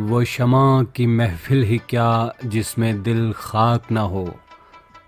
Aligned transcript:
वो 0.00 0.24
शमा 0.24 0.82
की 0.96 1.06
महफिल 1.06 1.62
ही 1.62 1.78
क्या 1.78 2.32
जिसमें 2.44 3.02
दिल 3.02 3.32
खाक 3.36 3.90
ना 3.92 4.00
हो। 4.00 4.34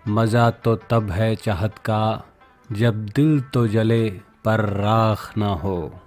मज़ा 0.08 0.50
तो 0.50 0.74
तब 0.90 1.10
है 1.10 1.34
चाहत 1.36 1.78
का, 1.78 2.24
जब 2.72 3.06
दिल 3.06 3.40
तो 3.40 3.66
जले 3.68 4.10
पर 4.44 4.60
राख 4.60 5.38
ना 5.38 5.48
हो। 5.54 6.00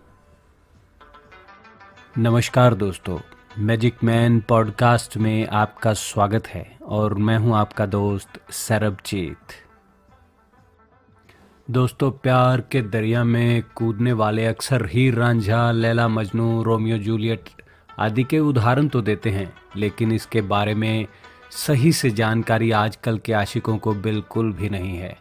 नमस्कार 2.17 2.73
दोस्तों 2.73 3.19
मैजिक 3.57 4.03
मैन 4.03 4.39
पॉडकास्ट 4.39 5.17
में 5.17 5.47
आपका 5.47 5.93
स्वागत 5.93 6.47
है 6.47 6.65
और 6.85 7.13
मैं 7.13 7.37
हूँ 7.37 7.55
आपका 7.55 7.85
दोस्त 7.85 8.39
सरबजीत। 8.51 9.61
दोस्तों, 11.71 12.11
प्यार 12.11 12.61
के 12.61 12.81
दरिया 12.81 13.23
में 13.23 13.63
कूदने 13.75 14.13
वाले 14.13 14.45
अक्सर 14.45 14.85
हीर 14.85 15.15
रांझा, 15.15 15.71
लैला 15.71 16.07
मजनू, 16.07 16.63
रोमियो 16.63 16.97
जूलियट 16.97 17.49
आदि 17.97 18.23
के 18.23 18.39
उदाहरण 18.39 18.87
तो 18.87 19.01
देते 19.01 19.29
हैं, 19.29 19.51
लेकिन 19.75 20.11
इसके 20.11 20.41
बारे 20.43 20.73
में 20.75 21.05
सही 21.51 21.91
से 21.93 22.09
जानकारी 22.11 22.71
आजकल 22.73 23.17
के 23.17 23.33
आशिकों 23.33 23.77
को 23.77 23.93
बिल्कुल 23.95 24.51
भी 24.53 24.69
नहीं 24.69 24.97
है। 24.97 25.17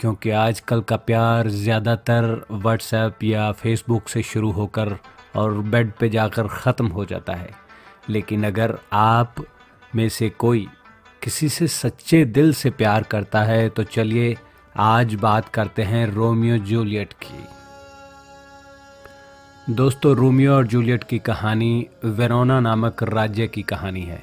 क्योंकि 0.00 0.30
आजकल 0.30 0.80
का 0.80 0.96
प्यार 0.98 1.48
ज़्यादातर 1.48 2.24
व्हाट्सएप 2.52 3.22
या 3.24 3.50
फेसबुक 3.52 4.08
से 4.08 4.22
शुरू 4.22 4.50
होकर 4.52 4.96
और 5.36 5.54
बेड 5.54 5.92
पे 5.92 6.08
जाकर 6.08 6.48
ख़त्म 6.48 6.86
हो 6.86 7.04
जाता 7.04 7.32
है। 7.32 7.50
लेकिन 8.08 8.44
अगर 8.44 8.78
आप 8.92 9.44
में 9.94 10.08
से 10.08 10.28
कोई 10.30 10.66
किसी 11.22 11.48
से 11.48 11.66
सच्चे 11.68 12.24
दिल 12.26 12.52
से 12.54 12.70
प्यार 12.72 13.02
करता 13.02 13.42
है 13.42 13.68
तो 13.68 13.82
चलिए 13.84 14.36
आज 14.74 15.14
बात 15.14 15.48
करते 15.48 15.82
हैं 15.82 16.06
रोमियो 16.06 16.58
जूलियट 16.60 17.12
की। 17.14 17.44
दोस्तों, 19.70 20.16
रोमियो 20.16 20.52
और 20.52 20.66
जूलियट 20.66 21.04
की 21.04 21.18
कहानी 21.18 21.86
वेरोना 22.04 22.60
नामक 22.60 23.02
राज्य 23.02 23.46
की 23.46 23.62
कहानी 23.62 24.00
है, 24.00 24.22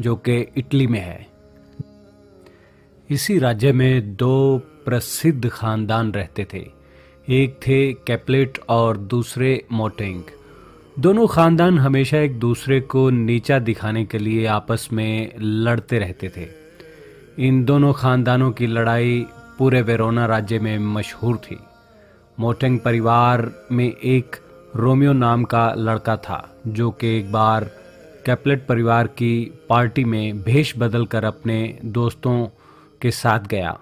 जो 0.00 0.16
कि 0.16 0.46
इटली 0.56 0.86
में 0.86 1.00
है। 1.00 1.26
इसी 3.10 3.38
राज्य 3.38 3.72
में 3.72 4.16
दो 4.16 4.58
प्रसिद्ध 4.58 5.48
खानदान 5.48 6.12
रहते 6.12 6.46
थे। 6.54 6.66
एक 7.28 7.54
थे 7.54 7.92
कैपलेट 7.92 8.58
और 8.68 8.96
दूसरे 8.96 9.64
मोटेंग। 9.72 10.22
दोनों 10.98 11.26
खानदान 11.26 11.78
हमेशा 11.78 12.18
एक 12.18 12.38
दूसरे 12.38 12.80
को 12.80 13.10
नीचा 13.10 13.58
दिखाने 13.58 14.04
के 14.04 14.18
लिए 14.18 14.46
आपस 14.46 14.88
में 14.92 15.32
लड़ते 15.40 15.98
रहते 15.98 16.32
थे। 16.36 16.48
इन 17.38 17.64
दोनों 17.64 17.92
खानदानों 17.92 18.52
की 18.52 18.66
लड़ाई 18.66 19.26
पूरे 19.58 19.82
वेरोना 19.82 20.26
राज्य 20.26 20.58
में 20.58 20.78
मशहूर 20.78 21.36
थी। 21.36 21.58
मोटेंग 22.42 22.78
परिवार 22.80 23.50
में 23.72 23.86
एक 23.86 24.36
रोमियो 24.76 25.12
नाम 25.12 25.44
का 25.44 25.72
लड़का 25.74 26.16
था, 26.16 26.54
जो 26.66 26.90
कि 26.90 27.16
एक 27.18 27.30
बार 27.32 27.64
कैपलेट 28.26 28.66
परिवार 28.66 29.06
की 29.06 29.52
पार्टी 29.68 30.04
में 30.04 30.42
भेष 30.42 30.72
बदल 30.78 31.06
कर 31.06 31.24
अपने 31.24 31.78
दोस्तों 31.84 32.34
के 33.02 33.10
साथ 33.10 33.46
गया। 33.46 33.76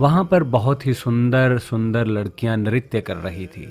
वहाँ 0.00 0.24
पर 0.24 0.42
बहुत 0.42 0.86
ही 0.86 0.94
सुंदर 0.94 1.58
सुंदर 1.58 2.06
लड़कियाँ 2.06 2.56
नृत्य 2.56 3.00
कर 3.00 3.16
रही 3.16 3.46
थी। 3.46 3.66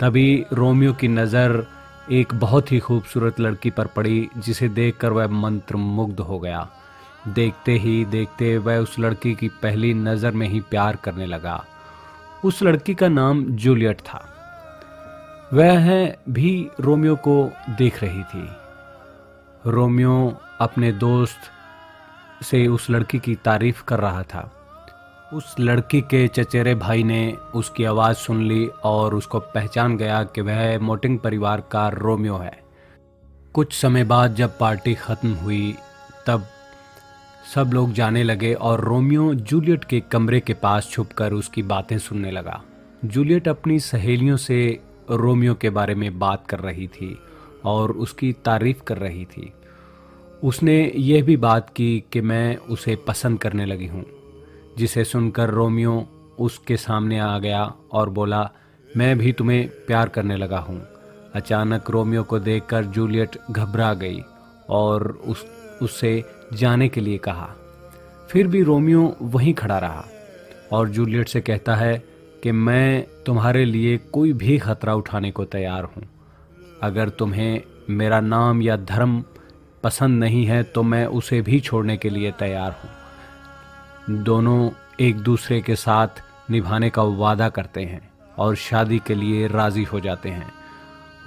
तभी 0.00 0.44
रोमियो 0.52 0.92
की 0.92 1.08
नज़र 1.08 1.66
एक 2.10 2.34
बहुत 2.34 2.72
ही 2.72 2.78
खूबसूरत 2.78 3.40
लड़की 3.40 3.70
पर 3.70 3.86
पड़ी, 3.86 4.28
जिसे 4.36 4.68
देखकर 4.68 5.12
वह 5.12 5.28
मंत्र 5.28 5.76
मुग्ध 5.76 6.20
हो 6.20 6.38
गया। 6.38 6.68
देखते 7.28 7.72
ही, 7.72 8.04
देखते 8.04 8.56
वह 8.58 8.78
उस 8.78 8.98
लड़की 8.98 9.34
की 9.34 9.48
पहली 9.62 9.94
नज़र 9.94 10.30
में 10.30 10.48
ही 10.48 10.60
प्यार 10.60 10.96
करने 10.96 11.26
लगा। 11.26 11.64
उस 12.44 12.62
लड़की 12.62 12.94
का 12.94 13.08
नाम 13.08 13.44
जूलियट 13.44 14.00
था। 14.00 14.26
वह 15.52 16.14
भी 16.28 16.70
रोमियो 16.80 17.16
को 17.16 17.52
देख 17.70 18.02
रही 18.02 18.22
थी। 18.22 18.48
रोमियो 19.66 20.38
अपने 20.60 20.92
दोस्त 20.92 21.38
से 22.44 22.66
उस 22.66 22.90
लड़की 22.90 23.18
की 23.18 23.34
तारीफ़ 23.34 23.84
कर 23.84 23.98
रहा 23.98 24.22
था। 24.22 24.50
उस 25.32 25.56
लड़की 25.60 26.00
के 26.00 26.28
चचेरे 26.28 26.74
भाई 26.74 27.02
ने 27.02 27.32
उसकी 27.54 27.84
आवाज़ 27.84 28.16
सुन 28.16 28.42
ली 28.42 28.70
और 28.84 29.14
उसको 29.14 29.40
पहचान 29.40 29.96
गया 29.96 30.24
कि 30.24 30.40
वह 30.40 30.78
मोटिंग 30.78 31.18
परिवार 31.18 31.60
का 31.60 31.88
रोमियो 31.88 32.36
है। 32.36 32.62
कुछ 33.54 33.72
समय 33.72 34.04
बाद 34.04 34.34
जब 34.34 34.58
पार्टी 34.58 34.94
ख़त्म 34.94 35.34
हुई, 35.34 35.74
तब 36.26 36.44
सब 37.54 37.70
लोग 37.74 37.92
जाने 37.92 38.22
लगे 38.22 38.52
और 38.54 38.80
रोमियो 38.80 39.32
जूलियट 39.34 39.84
के 39.84 39.98
कमरे 40.12 40.38
के 40.40 40.54
पास 40.54 40.88
छुपकर 40.90 41.32
उसकी 41.32 41.62
बातें 41.62 41.98
सुनने 41.98 42.30
लगा। 42.30 42.62
जूलियट 43.04 43.48
अपनी 43.48 43.78
सहेलियों 43.80 44.36
से 44.36 44.58
रोमियो 45.10 45.54
के 45.54 45.70
बारे 45.70 45.94
में 45.94 46.18
बात 46.18 46.46
कर 46.46 46.58
रही 46.58 46.86
थी 46.88 47.16
और 47.64 47.92
उसकी 47.92 48.32
तारीफ़ 48.44 48.82
कर 48.82 48.98
रही 48.98 49.24
थी। 49.24 49.52
उसने 50.42 50.92
यह 50.96 51.22
भी 51.22 51.36
बात 51.36 51.70
की 51.70 52.04
कि 52.12 52.20
मैं 52.20 52.56
उसे 52.56 52.96
पसंद 53.08 53.38
करने 53.38 53.66
लगी 53.66 53.86
हूँ, 53.86 54.04
जिसे 54.78 55.04
सुनकर 55.04 55.50
रोमियो 55.50 56.06
उसके 56.38 56.76
सामने 56.76 57.18
आ 57.18 57.38
गया 57.38 57.62
और 57.92 58.10
बोला, 58.10 58.50
मैं 58.88 59.16
भी 59.18 59.32
तुम्हें 59.32 59.68
प्यार 59.86 60.08
करने 60.08 60.36
लगा 60.36 60.58
हूँ। 60.58 60.82
अचानक 61.34 61.90
रोमियो 61.90 62.22
को 62.22 62.38
देखकर 62.38 62.84
जूलियट 62.84 63.36
घबरा 63.50 63.94
गई 63.94 64.20
और 64.68 65.10
उस, 65.24 65.46
उससे 65.82 66.22
जाने 66.52 66.88
के 66.88 67.00
लिए 67.00 67.18
कहा। 67.18 67.48
फिर 68.30 68.46
भी 68.46 68.62
रोमियो 68.62 69.16
वहीं 69.22 69.54
खड़ा 69.54 69.78
रहा 69.78 70.04
और 70.72 70.88
जूलियट 70.88 71.28
से 71.28 71.40
कहता 71.40 71.74
है 71.74 71.96
कि 72.42 72.52
मैं 72.52 73.06
तुम्हारे 73.26 73.64
लिए 73.64 73.96
कोई 74.12 74.32
भी 74.32 74.58
खतरा 74.58 74.94
उठाने 74.94 75.30
को 75.30 75.44
तैयार 75.44 75.84
हूँ। 75.84 76.02
अगर 76.82 77.08
तुम्हें 77.08 77.60
मेरा 77.90 78.20
नाम 78.20 78.62
या 78.62 78.76
धर्म 78.76 79.22
पसंद 79.82 80.20
नहीं 80.20 80.44
है 80.46 80.62
तो 80.62 80.82
मैं 80.82 81.04
उसे 81.06 81.40
भी 81.42 81.60
छोड़ने 81.60 81.96
के 81.96 82.10
लिए 82.10 82.30
तैयार 82.30 82.76
हूँ। 82.80 84.22
दोनों 84.24 84.70
एक 85.00 85.16
दूसरे 85.16 85.60
के 85.60 85.74
साथ 85.76 86.22
निभाने 86.50 86.90
का 86.90 87.02
वादा 87.02 87.48
करते 87.48 87.84
हैं 87.84 88.08
और 88.38 88.54
शादी 88.56 88.98
के 88.98 89.14
लिए 89.14 89.46
राज़ी 89.48 89.84
हो 89.84 90.00
जाते 90.00 90.28
हैं। 90.28 90.52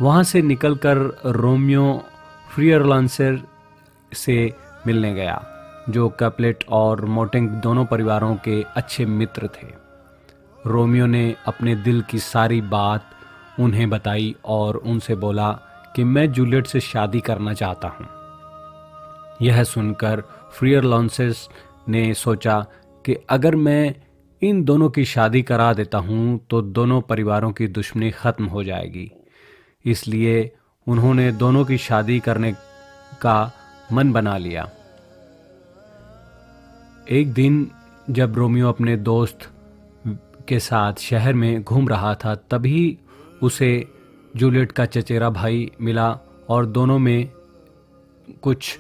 वहाँ 0.02 0.24
से 0.24 0.42
निकलकर 0.42 0.98
रोमियो 1.26 2.04
फ्रियरलांसर 2.50 3.42
से 4.14 4.54
मिलने 4.88 5.14
गया, 5.14 5.44
जो 5.90 6.10
कैपलेट 6.10 6.64
और 6.70 7.06
मोटिंग 7.06 7.50
दोनों 7.62 7.86
परिवारों 7.86 8.36
के 8.36 8.62
अच्छे 8.76 9.06
मित्र 9.06 9.48
थे। 9.48 9.68
रोमियो 10.66 11.06
ने 11.06 11.36
अपने 11.48 11.76
दिल 11.76 12.02
की 12.02 12.20
सारी 12.20 12.62
बात 12.62 13.10
उन्हें 13.60 13.90
बताई 13.90 14.36
और 14.46 14.76
उनसे 14.76 15.16
बोला 15.16 15.52
कि 15.96 16.04
मैं 16.04 16.32
जूलियट 16.32 16.68
से 16.68 16.80
शादी 16.80 17.20
करना 17.20 17.54
चाहता 17.54 17.88
हूँ। 17.88 18.08
यह 19.42 19.64
सुनकर 19.64 20.24
फ्रियर 20.54 20.84
लॉन्सेस 20.84 21.48
ने 21.90 22.14
सोचा 22.14 22.60
कि 23.06 23.16
अगर 23.30 23.56
मैं 23.56 23.96
इन 24.42 24.64
दोनों 24.64 24.90
की 24.90 25.06
शादी 25.06 25.42
करा 25.42 25.72
देता 25.74 25.98
हूँ 25.98 26.40
तो 26.50 26.62
दोनों 26.62 27.02
परिवारों 27.02 27.52
की 27.52 27.68
दुश्मनी 27.68 28.12
ख़त्म 28.12 28.46
हो 28.46 28.64
जाएगी। 28.64 29.12
इसलिए 29.86 30.52
उन्होंने 30.88 31.32
दोनों 31.32 31.66
की 31.66 31.78
शादी 31.78 32.20
करने 32.20 32.52
का 33.22 33.52
मन 33.92 34.12
बना 34.12 34.38
लिया। 34.38 34.70
एक 37.12 37.34
दिन 37.34 37.72
जब 38.10 38.36
रोमियो 38.36 38.70
अपने 38.70 38.96
दोस्त 38.98 39.50
के 40.48 40.60
साथ 40.60 40.94
शहर 40.94 41.34
में 41.34 41.64
घूम 41.64 41.90
रहा 41.90 42.14
था, 42.16 42.36
तभी 42.36 42.98
उसे 43.42 43.88
जूलियट 44.36 44.72
का 44.72 44.86
चचेरा 44.86 45.30
भाई 45.30 45.72
मिला 45.82 46.18
और 46.50 46.66
दोनों 46.66 47.00
में 47.00 47.30
कुछ 48.42 48.80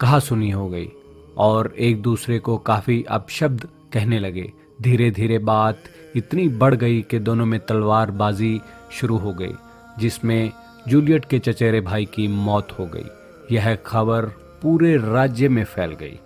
कहा 0.00 0.18
सुनी 0.18 0.50
हो 0.50 0.68
गई 0.68 0.88
और 1.36 1.74
एक 1.78 2.02
दूसरे 2.02 2.38
को 2.38 2.58
काफ़ी 2.58 3.04
अपशब्द 3.08 3.68
कहने 3.92 4.18
लगे। 4.18 4.52
धीरे 4.82 5.10
धीरे 5.10 5.38
बात 5.38 5.82
इतनी 6.16 6.48
बढ़ 6.48 6.74
गई 6.74 7.02
कि 7.02 7.18
दोनों 7.18 7.46
में 7.46 7.58
तलवारबाजी 7.60 8.60
शुरू 8.92 9.16
हो 9.16 9.32
गई, 9.32 9.54
जिसमें 9.98 10.52
जूलियट 10.88 11.24
के 11.24 11.38
चचेरे 11.38 11.80
भाई 11.80 12.04
की 12.04 12.28
मौत 12.28 12.72
हो 12.78 12.86
गई। 12.86 13.06
यह 13.52 13.74
खबर 13.74 14.26
पूरे 14.62 14.96
राज्य 14.96 15.48
में 15.48 15.64
फैल 15.64 15.92
गई। 15.92 16.18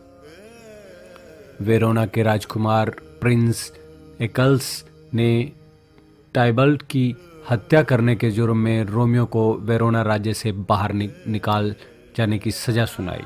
वेरोना 1.60 2.06
के 2.06 2.22
राजकुमार 2.22 2.90
प्रिंस 3.20 3.72
एकल्स 4.20 4.84
ने 5.14 5.52
टाइबल्ट 6.34 6.82
की 6.82 7.16
हत्या 7.50 7.82
करने 7.82 8.16
के 8.16 8.30
जुर्म 8.30 8.56
में 8.56 8.84
रोमियो 8.84 9.24
को 9.26 9.52
वेरोना 9.54 10.02
राज्य 10.02 10.34
से 10.34 10.52
बाहर 10.52 10.92
नि, 10.92 11.10
निकाल 11.28 11.74
जाने 12.16 12.38
की 12.38 12.50
सज़ा 12.50 12.84
सुनाई। 12.84 13.24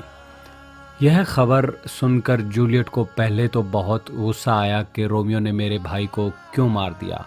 यह 1.01 1.23
खबर 1.23 1.71
सुनकर 1.87 2.41
जूलियट 2.41 2.89
को 2.89 3.03
पहले 3.03 3.47
तो 3.47 3.61
बहुत 3.61 4.11
गुस्सा 4.15 4.59
आया 4.59 4.81
कि 4.83 5.05
रोमियो 5.05 5.39
ने 5.39 5.51
मेरे 5.51 5.79
भाई 5.79 6.07
को 6.07 6.29
क्यों 6.29 6.69
मार 6.69 6.91
दिया। 6.91 7.25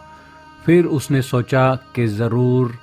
फिर 0.64 0.84
उसने 0.84 1.22
सोचा 1.22 1.74
कि 1.94 2.06
ज़रूर 2.06 2.78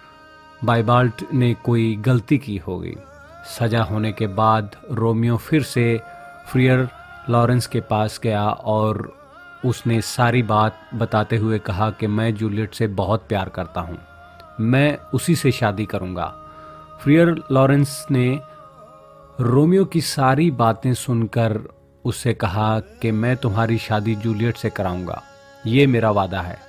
बाइबाल्ट 0.64 1.24
ने 1.34 1.54
कोई 1.54 1.96
गलती 1.96 2.38
की 2.38 2.58
होगी। 2.58 2.96
सजा 3.44 3.84
होने 3.84 4.12
के 4.12 4.28
बाद 4.28 4.76
रोमियो 4.92 5.38
फिर 5.38 5.64
से 5.64 6.02
फ्रियर 6.48 6.90
लॉरेंस 7.30 7.68
के 7.68 7.82
पास 7.82 8.20
गया 8.24 8.50
और 8.50 9.18
उसने 9.66 10.02
सारी 10.02 10.44
बात 10.44 10.76
बताते 10.94 11.38
हुए 11.38 11.60
कहा 11.60 11.90
कि 11.90 12.08
मैं 12.08 12.36
जूलियट 12.36 12.74
से 12.74 12.88
बहुत 12.88 13.26
प्यार 13.28 13.50
करता 13.50 13.82
हूँ। 13.82 14.00
मैं 14.60 14.98
उसी 14.98 15.36
से 15.36 15.52
शादी 15.52 15.86
करूँगा। 15.86 16.36
फ्रियर 17.02 17.44
लॉरेंस 17.52 18.06
ने 18.12 18.40
रोमियो 19.40 19.86
की 19.86 20.02
सारी 20.02 20.52
बातें 20.52 20.94
सुनकर 20.94 21.60
उससे 22.06 22.34
कहा 22.34 22.80
कि 22.80 23.12
मैं 23.12 23.38
तुम्हारी 23.38 23.78
शादी 23.78 24.16
जूलियट 24.16 24.58
से 24.58 24.70
कराऊँगा। 24.70 25.24
ये 25.66 25.88
मेरा 25.88 26.12
वादा 26.12 26.42
है। 26.42 26.60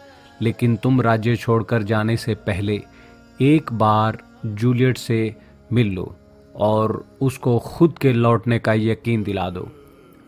लेकिन 0.40 0.76
तुम 0.76 1.00
राज्य 1.00 1.36
छोड़कर 1.36 1.82
जाने 1.82 2.16
से 2.16 2.34
पहले 2.34 2.82
एक 3.40 3.72
बार 3.72 4.18
जूलियट 4.46 4.98
से 4.98 5.36
मिल 5.72 5.92
लो। 5.92 6.16
और 6.54 7.04
उसको 7.20 7.58
खुद 7.58 7.98
के 7.98 8.12
लौटने 8.12 8.58
का 8.58 8.72
यकीन 8.72 9.22
दिला 9.22 9.48
दो। 9.50 9.68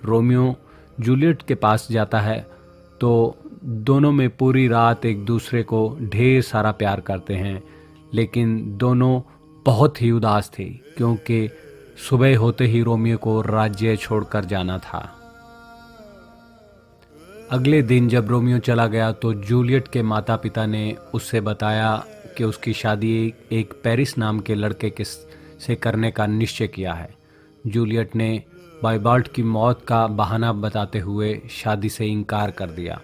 रोमियो, 0.04 0.54
जूलियट 1.00 1.42
के 1.42 1.54
पास 1.54 1.86
जाता 1.90 2.20
है 2.20 2.38
तो 3.00 3.36
दोनों 3.64 4.12
में 4.12 4.28
पूरी 4.30 4.66
रात 4.68 5.04
एक 5.06 5.24
दूसरे 5.24 5.62
को 5.62 5.98
ढेर 6.02 6.42
सारा 6.42 6.70
प्यार 6.72 7.00
करते 7.00 7.34
हैं, 7.34 7.62
लेकिन 8.14 8.76
दोनों 8.78 9.20
बहुत 9.66 10.00
ही 10.02 10.10
उदास 10.10 10.50
थे, 10.58 10.64
क्योंकि 10.96 11.48
सुबह 12.08 12.36
होते 12.38 12.64
ही 12.64 12.82
रोमियो 12.82 13.16
को 13.16 13.40
राज्य 13.40 13.96
छोड़कर 13.96 14.44
जाना 14.44 14.78
था। 14.78 15.08
अगले 17.50 17.80
दिन 17.82 18.08
जब 18.08 18.28
रोमियो 18.28 18.58
चला 18.58 18.86
गया 18.86 19.10
तो 19.12 19.32
जूलियट 19.34 19.88
के 19.88 20.02
माता 20.02 20.36
पिता 20.36 20.66
ने 20.66 20.96
उससे 21.14 21.40
बताया 21.40 21.96
कि 22.36 22.44
उसकी 22.44 22.72
शादी 22.72 23.34
एक 23.52 23.72
पेरिस 23.84 24.16
नाम 24.18 24.40
के 24.40 24.54
लड़के 24.54 24.90
के 24.90 25.04
से 25.60 25.74
करने 25.74 26.10
का 26.10 26.26
निश्चय 26.26 26.66
किया 26.66 26.92
है। 26.92 27.14
जूलियट 27.66 28.16
ने 28.16 28.42
बाइबाल्ट 28.82 29.32
की 29.32 29.42
मौत 29.42 29.84
का 29.88 30.06
बहाना 30.06 30.52
बताते 30.52 30.98
हुए 30.98 31.42
शादी 31.50 31.88
से 31.88 32.06
इनकार 32.06 32.50
कर 32.50 32.70
दिया। 32.70 33.00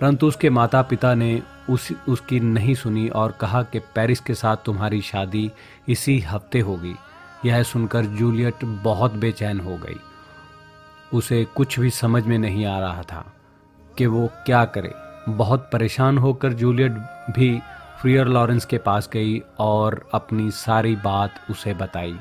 परंतु 0.00 0.26
उसके 0.26 0.50
माता 0.50 0.82
पिता 0.82 1.14
ने 1.14 1.42
उस, 1.70 1.92
उसकी 2.08 2.40
नहीं 2.40 2.74
सुनी 2.74 3.08
और 3.08 3.32
कहा 3.32 3.62
कि 3.62 3.78
पेरिस 3.78 4.20
के 4.20 4.34
साथ 4.34 4.56
तुम्हारी 4.56 5.00
शादी 5.00 5.50
इसी 5.88 6.20
हफ़्ते 6.20 6.60
होगी। 6.60 6.94
यह 7.44 7.62
सुनकर 7.62 8.04
जूलियट 8.04 8.64
बहुत 8.64 9.12
बेचैन 9.12 9.60
हो 9.60 9.76
गई। 9.76 9.96
उसे 11.14 11.44
कुछ 11.44 11.80
भी 11.80 11.90
समझ 11.90 12.24
में 12.24 12.38
नहीं 12.38 12.66
आ 12.66 12.80
रहा 12.80 13.02
था 13.02 13.32
कि 13.98 14.06
वो 14.06 14.30
क्या 14.46 14.64
करे। 14.64 14.92
बहुत 15.28 15.70
परेशान 15.72 16.18
होकर 16.18 16.52
जूलियट 16.52 16.92
भी 17.30 17.60
फ्रियर 18.02 18.26
लॉरेंस 18.26 18.64
के 18.64 18.78
पास 18.78 19.08
गई 19.12 19.42
और 19.58 20.08
अपनी 20.14 20.50
सारी 20.50 20.94
बात 20.96 21.34
उसे 21.50 21.74
बताई। 21.74 22.14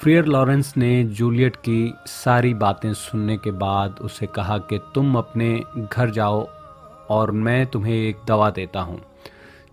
फ्रियर 0.00 0.24
लॉरेंस 0.24 0.72
ने 0.76 1.04
जूलियट 1.04 1.56
की 1.56 1.94
सारी 2.06 2.54
बातें 2.54 2.92
सुनने 2.94 3.36
के 3.36 3.50
बाद 3.50 3.98
उसे 4.00 4.26
कहा 4.26 4.58
कि 4.58 4.78
तुम 4.94 5.16
अपने 5.18 5.62
घर 5.92 6.10
जाओ 6.10 6.42
और 7.10 7.30
मैं 7.30 7.66
तुम्हें 7.66 7.94
एक 7.94 8.16
दवा 8.28 8.50
देता 8.50 8.80
हूँ, 8.80 9.00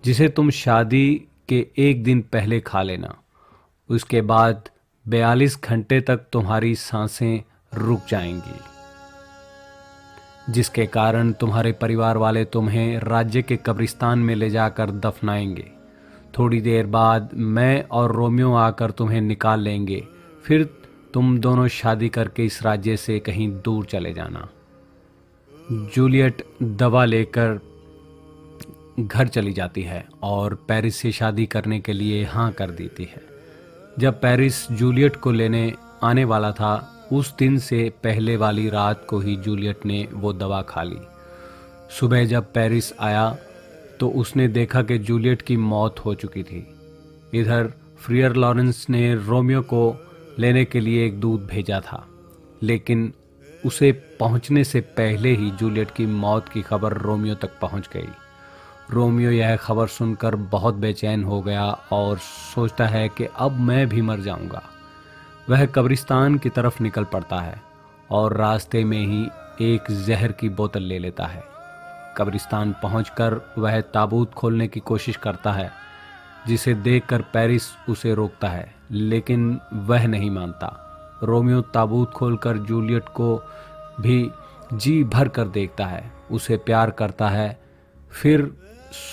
जिसे 0.06 0.30
तुम 0.30 0.50
शादी 0.50 1.28
के 1.50 1.68
एक 1.78 2.04
दिन 2.04 2.22
पहले 2.22 2.60
खा 2.60 2.82
लेना। 2.82 3.16
उसके 3.90 4.22
बाद 4.22 4.70
बयालीस 5.06 5.60
घंटे 5.64 6.02
तक 6.02 6.26
तुम्हारी 6.34 6.76
साँसें 6.76 7.42
रुक 7.74 8.02
जाएँगी। 8.10 8.73
जिसके 10.50 10.86
कारण 10.86 11.32
तुम्हारे 11.32 11.72
परिवार 11.72 12.18
वाले 12.18 12.46
तुम्हें 12.46 13.00
राज्य 13.00 13.42
के 13.42 13.58
कब्रिस्तान 13.58 14.20
में 14.20 14.36
ले 14.36 14.50
जाकर 14.50 14.92
दफनाएँगे। 14.92 15.72
थोड़ी 16.40 16.62
देर 16.62 16.86
बाद 16.86 17.30
मैं 17.34 17.84
और 17.84 18.12
रोमियो 18.12 18.54
आकर 18.54 18.92
तुम्हें 18.92 19.22
निकाल 19.22 19.60
लेंगे। 19.60 20.08
फिर 20.44 20.70
तुम 21.14 21.38
दोनों 21.40 21.68
शादी 21.68 22.10
करके 22.10 22.46
इस 22.46 22.64
राज्य 22.64 22.98
से 22.98 23.20
कहीं 23.20 23.62
दूर 23.62 23.86
चले 23.86 24.14
जाना। 24.14 24.50
जूलियट 25.72 26.42
दवा 26.64 27.06
लेकर 27.06 27.60
घर 29.00 29.28
चली 29.28 29.54
जाती 29.54 29.82
है 29.82 30.08
और 30.24 30.56
पेरिस 30.68 30.96
से 30.96 31.12
शादी 31.12 31.46
करने 31.46 31.80
के 31.80 31.94
लिए 31.94 32.24
हाँ 32.24 32.52
कर 32.52 32.72
देती 32.72 33.04
है। 33.04 33.22
जब 34.00 34.22
पेरिस 34.22 34.72
जूलियट 34.72 35.16
को 35.16 35.32
लेने 35.32 35.74
आने 36.04 36.26
वाला 36.26 36.52
था 36.52 36.93
उस 37.14 37.36
दिन 37.38 37.58
से 37.60 37.78
पहले 38.04 38.36
वाली 38.38 38.70
रात 38.70 39.06
को 39.10 39.20
ही 39.20 39.36
जूलियट 39.38 39.86
ने 39.86 40.08
वो 40.14 40.34
दवा 40.34 40.62
खा 40.62 40.84
ली। 40.84 41.00
सुबह 42.00 42.26
जब 42.26 42.52
पेरिस 42.54 42.92
आया 43.00 43.30
तो 44.00 44.10
उसने 44.12 44.48
देखा 44.48 44.82
कि 44.82 44.98
जूलियट 45.00 45.42
की 45.42 45.58
मौत 45.58 46.00
हो 46.00 46.14
चुकी 46.16 46.44
थी। 46.44 46.66
इधर 47.34 47.72
फ्रियर 47.98 48.36
लॉरेंस 48.36 48.86
ने 48.90 49.14
रोमियो 49.16 49.62
को 49.64 49.84
लेने 50.40 50.66
के 50.66 50.80
लिए 50.80 51.06
एक 51.06 51.20
दूध 51.20 51.46
भेजा 51.48 51.80
था, 51.82 52.06
लेकिन 52.64 53.12
उसे 53.66 53.92
पहुँचने 54.20 54.64
से 54.64 54.82
पहले 54.98 55.34
ही 55.34 55.52
जूलियट 55.52 55.92
की 55.92 56.06
मौत 56.06 56.50
की 56.50 56.62
खबर 56.62 56.98
रोमियो 56.98 57.36
तक 57.36 57.60
पहुँच 57.62 57.90
गई। 57.94 58.10
रोमियो 58.92 59.32
यह 59.32 59.56
खबर 59.56 59.88
सुनकर 59.88 60.36
बहुत 60.36 60.76
बेचैन 60.76 61.24
हो 61.24 61.42
गया 61.42 61.66
और 61.92 62.18
सोचता 62.18 62.88
है 62.88 63.08
कि 63.10 63.28
अब 63.36 63.60
मैं 63.60 63.88
भी 63.90 64.02
मर 64.02 64.20
जाऊँगा। 64.20 64.64
वह 65.50 65.66
कब्रिस्तान 65.66 66.38
की 66.38 66.50
तरफ़ 66.50 66.82
निकल 66.84 67.04
पड़ता 67.04 67.40
है 67.40 67.62
और 68.12 68.36
रास्ते 68.38 68.84
में 68.84 69.06
ही 69.06 69.28
एक 69.62 69.92
जहर 70.06 70.32
की 70.32 70.50
बोतल 70.50 70.82
ले 70.82 71.00
लेता 71.00 71.26
है। 71.26 71.44
कब्रिस्तान 72.18 72.76
पहुंचकर 72.84 73.40
वह 73.58 73.80
ताबूत 73.82 74.34
खोलने 74.34 74.68
की 74.68 74.80
कोशिश 74.80 75.18
करता 75.18 75.52
है, 75.52 75.72
जिसे 76.48 76.74
देखकर 76.74 77.22
पेरिस 77.34 77.64
उसे 77.90 78.14
रोकता 78.14 78.48
है, 78.48 78.74
लेकिन 78.92 79.60
वह 79.74 80.08
नहीं 80.08 80.30
मानता। 80.32 80.80
रोमियो 81.24 81.62
ताबूत 81.62 82.12
खोलकर 82.12 82.58
जूलियट 82.58 83.04
को 83.04 83.36
भी 84.00 84.30
जी 84.74 85.04
भर 85.04 85.28
कर 85.28 85.48
देखता 85.48 85.86
है, 85.86 86.12
उसे 86.32 86.58
प्यार 86.58 86.92
करता 86.92 87.30
है, 87.30 87.60
फिर 88.12 88.52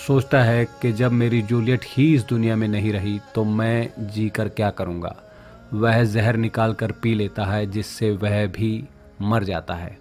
सोचता 0.07 0.43
है 0.43 0.65
कि 0.83 0.93
जब 0.93 1.13
मेरी 1.13 1.43
जूलियट 1.43 1.85
ही 1.87 2.15
इस 2.15 2.25
दुनिया 2.25 2.57
में 2.57 2.69
नहीं 2.69 2.93
रही 2.93 3.21
तो 3.35 3.45
मैं 3.45 3.91
जी 4.07 4.29
कर 4.29 4.49
क्या 4.49 4.71
करूँगा? 4.71 5.15
वह 5.75 6.03
जहर 6.05 6.37
निकाल 6.37 6.73
कर 6.75 6.93
पी 6.93 7.15
लेता 7.15 7.45
है, 7.45 7.67
जिससे 7.67 8.11
वह 8.13 8.47
भी 8.49 8.85
मर 9.23 9.45
जाता 9.45 9.75
है। 9.75 9.99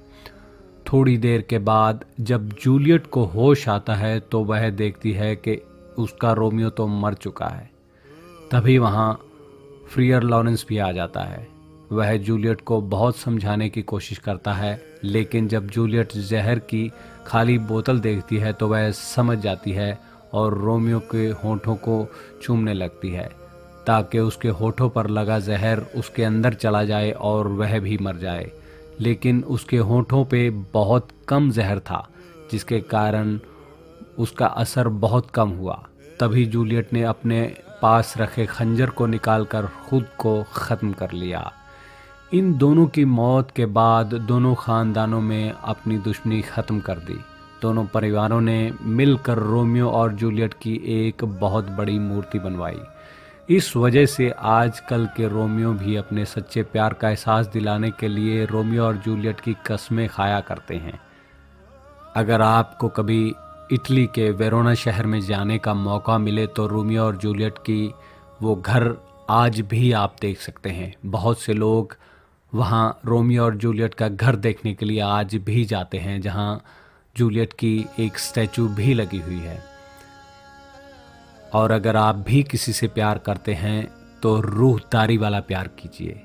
थोड़ी 0.86 1.18
देर 1.18 1.42
के 1.42 1.57
बाद 1.60 2.06
जब 2.19 2.50
जूलियट 2.54 3.07
को 3.07 3.24
होश 3.25 3.68
आता 3.69 3.95
है 3.95 4.19
तो 4.19 4.44
वह 4.44 4.69
देखती 4.69 5.12
है 5.12 5.36
कि 5.36 5.56
उसका 5.98 6.31
रोमियो 6.33 6.69
तो 6.69 6.88
मर 6.88 7.13
चुका 7.13 7.48
है। 7.48 7.69
तभी 8.51 8.77
वहाँ 8.77 9.19
फ्रियर 9.89 10.24
लॉरेंस 10.24 10.66
भी 10.69 10.77
आ 10.77 10.92
जाता 10.92 11.21
है। 11.21 11.48
वह 11.92 12.16
जूलियट 12.18 12.62
को 12.62 12.80
बहुत 12.81 13.18
समझाने 13.18 13.69
की 13.69 13.81
कोशिश 13.81 14.18
करता 14.18 14.54
है, 14.54 14.81
लेकिन 15.04 15.48
जब 15.48 15.68
जूलियट 15.68 16.13
जहर 16.13 16.60
की 16.60 16.92
खाली 17.27 17.57
बोतल 17.57 18.00
देखती 18.00 18.38
है 18.38 18.54
तो 18.54 18.68
वह 18.68 18.89
समझ 18.92 19.38
जाती 19.38 19.71
है 19.71 19.98
और 20.33 20.57
रोमियो 20.57 21.00
के 21.11 21.28
होठों 21.44 21.76
को 21.76 22.06
चूमने 22.42 22.73
लगती 22.73 23.09
है। 23.09 23.30
ताकि 23.89 24.19
उसके 24.19 24.49
होठों 24.49 24.89
पर 24.89 25.07
लगा 25.09 25.39
जहर 25.39 25.79
उसके 25.95 26.23
अंदर 26.23 26.53
चला 26.53 26.83
जाए 26.83 27.11
और 27.11 27.47
वह 27.47 27.79
भी 27.79 27.97
मर 27.97 28.17
जाए। 28.17 28.51
लेकिन 28.99 29.43
उसके 29.43 29.77
होठों 29.77 30.25
पे 30.25 30.49
बहुत 30.73 31.07
कम 31.27 31.49
जहर 31.51 31.79
था, 31.79 32.09
जिसके 32.51 32.79
कारण 32.79 33.39
उसका 34.17 34.45
असर 34.45 34.87
बहुत 34.87 35.31
कम 35.31 35.49
हुआ। 35.49 35.83
तभी 36.19 36.45
जूलियट 36.45 36.93
ने 36.93 37.03
अपने 37.03 37.41
पास 37.81 38.13
रखे 38.17 38.45
खंजर 38.45 38.89
को 38.89 39.05
निकालकर 39.05 39.65
खुद 39.89 40.05
को 40.17 40.43
ख़त्म 40.53 40.91
कर 40.91 41.11
लिया। 41.11 41.51
इन 42.33 42.53
दोनों 42.57 42.85
की 42.87 43.05
मौत 43.05 43.51
के 43.51 43.65
बाद 43.65 44.13
दोनों 44.27 44.53
ख़ानदानों 44.55 45.21
में 45.21 45.51
अपनी 45.51 45.97
दुश्मनी 45.97 46.41
ख़त्म 46.41 46.79
कर 46.79 46.97
दी। 46.99 47.17
दोनों 47.61 47.85
परिवारों 47.85 48.41
ने 48.41 48.71
मिलकर 48.83 49.37
रोमियो 49.37 49.89
और 49.89 50.13
जूलियट 50.13 50.53
की 50.53 50.79
एक 50.87 51.25
बहुत 51.25 51.69
बड़ी 51.69 51.99
मूर्ति 51.99 52.39
बनवाई। 52.39 52.79
इस 53.49 53.75
वजह 53.75 54.06
से 54.06 54.29
आजकल 54.39 55.06
के 55.18 55.27
रोमियो 55.27 55.71
भी 55.73 55.95
अपने 55.95 56.23
सच्चे 56.25 56.63
प्यार 56.63 56.94
का 56.94 57.09
एहसास 57.09 57.47
दिलाने 57.47 57.89
के 57.91 58.07
लिए 58.07 58.45
रोमियो 58.45 58.83
और 58.83 58.97
जूलियट 58.97 59.39
की 59.39 59.56
कस्में 59.68 60.07
खाया 60.09 60.39
करते 60.39 60.75
हैं। 60.75 60.99
अगर 62.15 62.41
आपको 62.41 62.87
कभी 62.89 63.33
इटली 63.71 64.06
के 64.06 64.29
वेरोना 64.31 64.73
शहर 64.73 65.06
में 65.06 65.19
जाने 65.21 65.57
का 65.57 65.73
मौका 65.73 66.18
मिले 66.18 66.45
तो 66.47 66.68
रोमियो 66.68 67.03
और 67.03 67.18
जूलियट 67.18 67.57
की 67.57 67.94
वो 68.41 68.56
घर 68.56 68.94
आज 69.29 69.59
भी 69.61 69.91
आप 69.91 70.15
देख 70.21 70.41
सकते 70.41 70.69
हैं। 70.69 70.94
बहुत 71.06 71.39
से 71.39 71.53
लोग 71.53 71.95
वहाँ 72.53 72.99
रोमियो 73.06 73.44
और 73.44 73.56
जूलियट 73.56 73.94
का 73.94 74.07
घर 74.09 74.35
देखने 74.35 74.73
के 74.73 74.85
लिए 74.85 74.99
आज 74.99 75.35
भी 75.35 75.65
जाते 75.65 75.97
हैं, 75.97 76.21
जहाँ 76.21 76.63
जूलियट 77.15 77.53
की 77.53 77.85
एक 77.99 78.19
स्टैचू 78.19 78.68
भी 78.68 78.94
लगी 78.94 79.19
हुई 79.19 79.39
है। 79.39 79.79
और 81.53 81.71
अगर 81.71 81.95
आप 81.95 82.15
भी 82.15 82.44
किसी 82.44 82.73
से 82.73 82.87
प्यार 82.87 83.18
करते 83.18 83.53
हैं 83.53 83.91
तो 84.23 84.41
रूहदारी 84.41 85.18
वाला 85.18 85.39
प्यार 85.39 85.68
कीजिए। 85.68 86.21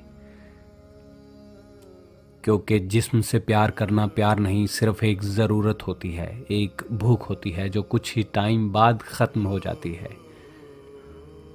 क्योंकि 2.44 2.78
जिस्म 2.78 3.20
से 3.20 3.38
प्यार 3.38 3.70
करना 3.70 4.06
प्यार 4.06 4.38
नहीं, 4.38 4.66
सिर्फ़ 4.66 5.04
एक 5.04 5.22
ज़रूरत 5.22 5.78
होती 5.86 6.10
है, 6.12 6.44
एक 6.50 6.82
भूख 6.92 7.28
होती 7.28 7.50
है, 7.50 7.68
जो 7.68 7.82
कुछ 7.82 8.16
ही 8.16 8.22
टाइम 8.22 8.72
बाद 8.72 9.02
ख़त्म 9.02 9.46
हो 9.46 9.58
जाती 9.58 9.92
है। 9.94 10.10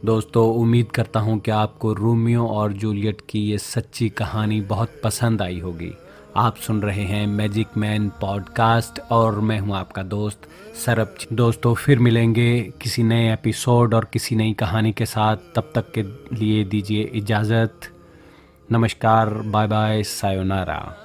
दोस्तों, 0.06 0.54
उम्मीद 0.54 0.92
करता 0.92 1.20
हूँ 1.20 1.40
कि 1.40 1.52
आपको 1.52 1.94
रोमियो 1.94 2.48
और 2.48 2.74
जूलियट 2.74 3.22
की 3.30 3.40
ये 3.40 3.58
सच्ची 3.58 4.10
कहानी 4.10 4.62
बहुत 4.62 5.02
पसंद 5.04 5.42
आई 5.42 5.60
होगी। 5.60 5.94
आप 6.38 6.56
सुन 6.56 6.82
रहे 6.82 7.04
हैं 7.04 7.28
मैजिक 7.28 7.68
मैन 7.78 8.10
पॉडकास्ट 8.10 9.00
और 9.12 9.40
मैं 9.40 9.60
हूँ 9.60 9.76
आपका 9.76 10.04
दोस्त 10.04 10.50
सरब 10.86 11.16
दोस्तों, 11.34 11.74
फिर 11.74 12.00
मिलेंगे 12.00 12.74
किसी 12.82 13.04
नए 13.04 13.34
एपिसोड 13.34 13.94
और 13.94 14.06
किसी 14.14 14.36
नई 14.36 14.54
कहानी 14.54 14.92
के 14.92 15.06
साथ। 15.06 15.38
तब 15.56 15.72
तक 15.76 15.92
के 15.98 16.04
लिए 16.36 16.64
दीजिए 16.64 17.04
इजाज़त। 17.04 17.80
नमस्कार 18.72 19.30
बाय 19.30 19.68
बाय 19.68 20.04
सायोनारा 20.04 20.96